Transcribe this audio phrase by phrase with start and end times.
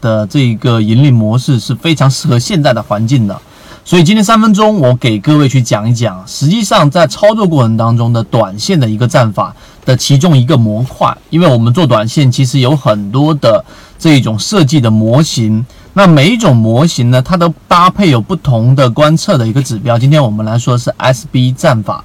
[0.00, 3.40] 的这个盈利模式是非常适合现在的环境的。
[3.84, 9.52] 所以今天三分钟，我给各位去讲一讲，实际上在操作过程当中的短线的一个战法
[9.84, 11.16] 的其中一个模块。
[11.30, 13.64] 因为我们做短线，其实有很多的
[13.98, 19.98] 这一种设计的模型，那每一种模型呢，它都搭配有不同的观测的一个指标。
[19.98, 22.04] 今天我们来说是 SB 战法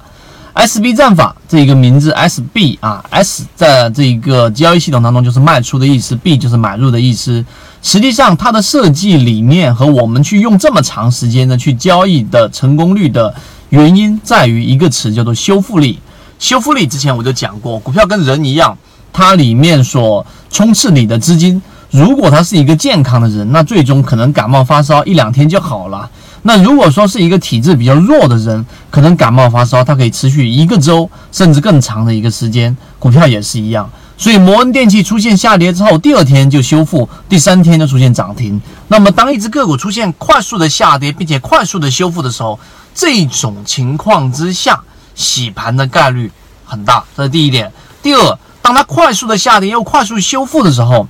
[0.56, 7.44] ，SB 战法这一个名字 SB 啊，S 在这一个交易系统当中就是卖出的意思，B 就是买入的意思。
[7.90, 13.34] 实际上，它的设计理念和我们去用这么长时间的去交易的成功率的
[13.70, 15.98] 原因，在于一个词叫做修复力。
[16.38, 18.76] 修复力之前我就讲过，股票跟人一样，
[19.10, 26.10] 它里面所充斥你的资金，如果他是一个健康的人，那最终可能感冒发烧一两天就好了。
[26.42, 32.76] 那如果说是一个体质比较弱的人，可能感冒发烧它可以持续一个周甚至更长的一个时间。
[32.98, 33.90] 股票也是一样。
[34.18, 38.60] 所以摩恩电器出现下跌之后，第二天就修复，第三天就出现涨停。
[38.88, 42.58] 那么，当一只个股出现快速的下跌，并且快速的修复的时候，
[42.92, 44.80] 这种情况之下，
[45.14, 46.32] 洗盘的概率
[46.64, 47.04] 很大。
[47.16, 47.72] 这是第一点。
[48.02, 51.06] 第二，当它快速的下跌又快速修复的时候，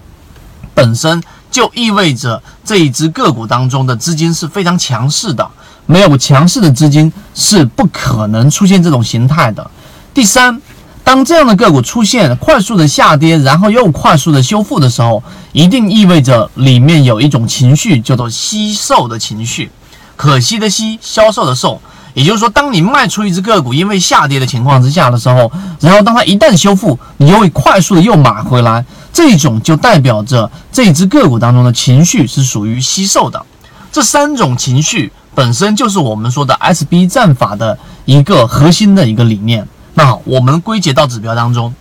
[0.75, 5.51] 本身就意味着这一只个股当中的资金是非常强势的。
[5.87, 9.71] 没有强势的资金是不可能出现这种形态的。
[10.13, 10.61] 第三。
[11.09, 19.71] 当这样的个股出现快速的下跌，然后又快速的修复的时候，一定意味着里面有一种情绪，叫做惜售的情绪。
[20.17, 21.81] 可惜的惜，销售的售。
[22.13, 33.43] 也就是说，当你卖出一只个股，因为下跌的情况之下的时候，然后当它一旦修复，你又会快速的又买回来，这种就代表着这只个股当中的情绪是属于惜售的。
[33.91, 39.67] 这三种情绪本身就是我们说的 SB 战法的一个核心的一个理念。
[39.99, 41.75] 那，我们归结到指标当中。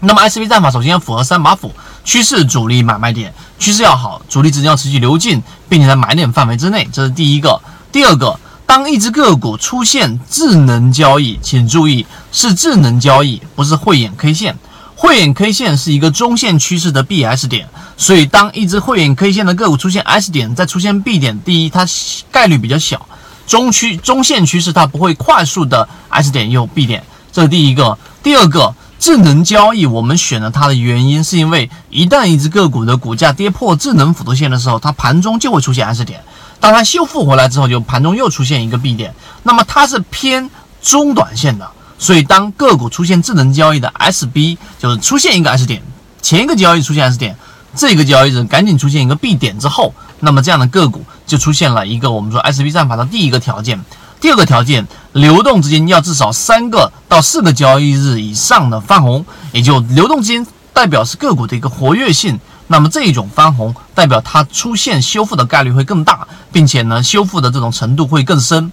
[0.00, 3.32] 那么 S B 战法首先要符合三把斧：趋势、主力、买卖点。
[3.56, 7.60] 趋势要好，主力资金要持续流进，并且在买点范围之内，这是第一个。
[7.92, 14.58] 第二个，当一只个股出现智能交易，请注意是智能交易，不是慧眼 K 线。
[14.96, 21.86] 慧眼 K 线是一个中线趋势的 B S 点，所以当一只慧眼 K 线的个股出现 S 点，再出现 B 点，第一，它
[22.32, 22.98] 概率比较小；
[23.46, 27.04] 中区中线趋势它不会快速的 S 点又 B 点。
[27.32, 36.22] 这是第一个，第二个，智能交易，我们选了它的原因，是因为一旦一只个股的股价跌破智能辅助线的时候，它盘中就会出现 S 点，
[36.60, 40.48] 当它修复回来之后，就盘中又出现一个 B 点，那么它是偏
[40.82, 41.66] 中短线的，
[41.98, 45.82] 所以当个股出现智能交易的 SB，就是出现一个 S 点，
[46.20, 47.34] 前一个交易出现 S 点，
[47.74, 53.82] 这个交易日赶紧出现一个 B 点之后，那么这样的个股就出现了一个我们说 SB 战法的第一个条件。
[54.22, 62.38] 第二个条件，流动资金要至少三个到四个交易日以上的翻红，也就流动资金代表是个股的一个活跃性。
[62.68, 68.70] 那么这一种翻红代表它出现修复的概率会更大，并且呢修复的这种程度会更深。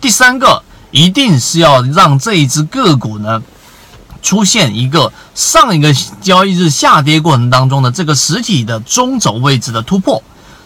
[0.00, 3.40] 第三个，一定是要让这一只个股呢
[4.20, 10.20] 出现一个上一个交易日下跌过程当中的这个实体的中轴位置的突破，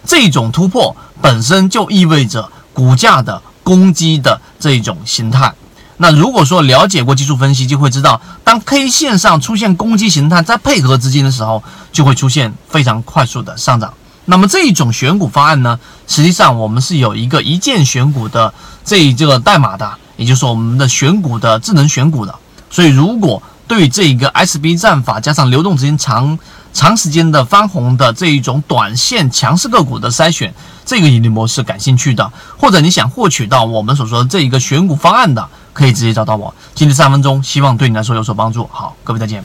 [0.06, 3.42] 这种突破本身就意味着股价的。
[3.62, 5.52] 攻击的这一种形态，
[5.98, 11.62] 那如果说了解过技术分析，就会知道，当 K 线上出现攻击形态，再配合资金的时候，
[11.92, 13.94] 就会出现非常快速的上涨。
[14.24, 18.52] 那么这一种选股方案呢，实际上我们是有一个一键选股的
[18.84, 22.34] 这一个代码的，也就是我们的选股的智能选股的。
[22.70, 26.38] 所以如果对这一个 SB 战法加上流动资金长
[26.72, 30.54] 长时间的翻红的这一种短线强势个股的筛选。
[30.84, 36.52] 这个盈利模式感兴趣的，或者你想获取到我们所说的这一个选股方案的，可以直接找到我。
[36.74, 38.68] 今天三分钟，希望对你来说有所帮助。
[38.72, 39.44] 好，各位再见。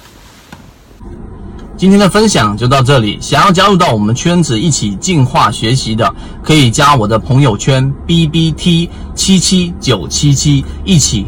[1.77, 6.11] 今天的分享就到这里，想要加入到我们圈子一起进化学习的，
[6.43, 11.27] 可以加我的朋友圈 B B T 七七九七七，一起